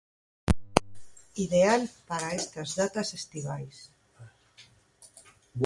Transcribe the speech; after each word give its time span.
Ideal 1.45 1.83
para 2.07 2.29
estas 2.41 2.69
datas 2.79 3.09
estivais. 3.19 3.77